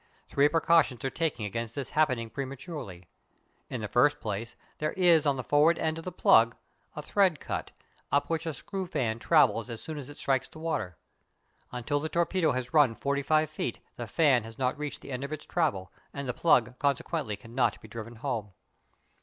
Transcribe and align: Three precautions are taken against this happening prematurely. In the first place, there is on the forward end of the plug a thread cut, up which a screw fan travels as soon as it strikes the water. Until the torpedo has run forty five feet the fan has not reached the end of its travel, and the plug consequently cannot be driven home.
Three 0.29 0.49
precautions 0.49 1.05
are 1.05 1.11
taken 1.11 1.45
against 1.45 1.75
this 1.75 1.91
happening 1.91 2.31
prematurely. 2.31 3.07
In 3.69 3.81
the 3.81 3.87
first 3.87 4.19
place, 4.19 4.55
there 4.79 4.93
is 4.93 5.27
on 5.27 5.37
the 5.37 5.43
forward 5.43 5.77
end 5.77 5.99
of 5.99 6.05
the 6.05 6.11
plug 6.11 6.55
a 6.95 7.03
thread 7.03 7.39
cut, 7.39 7.69
up 8.11 8.27
which 8.27 8.47
a 8.47 8.53
screw 8.55 8.87
fan 8.87 9.19
travels 9.19 9.69
as 9.69 9.79
soon 9.79 9.99
as 9.99 10.09
it 10.09 10.17
strikes 10.17 10.49
the 10.49 10.57
water. 10.57 10.97
Until 11.71 11.99
the 11.99 12.09
torpedo 12.09 12.51
has 12.53 12.73
run 12.73 12.95
forty 12.95 13.21
five 13.21 13.51
feet 13.51 13.79
the 13.95 14.07
fan 14.07 14.43
has 14.43 14.57
not 14.57 14.75
reached 14.75 15.01
the 15.01 15.11
end 15.11 15.23
of 15.23 15.31
its 15.31 15.45
travel, 15.45 15.91
and 16.15 16.27
the 16.27 16.33
plug 16.33 16.79
consequently 16.79 17.35
cannot 17.37 17.79
be 17.79 17.87
driven 17.87 18.15
home. 18.15 18.53